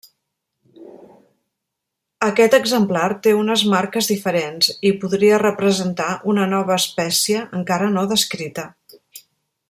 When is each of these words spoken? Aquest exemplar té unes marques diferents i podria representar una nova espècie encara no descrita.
Aquest 2.27 2.55
exemplar 2.59 3.03
té 3.27 3.33
unes 3.41 3.65
marques 3.73 4.09
diferents 4.13 4.71
i 4.91 4.95
podria 5.03 5.41
representar 5.45 6.09
una 6.33 6.47
nova 6.57 6.79
espècie 6.85 7.43
encara 7.63 7.91
no 7.99 8.07
descrita. 8.15 8.65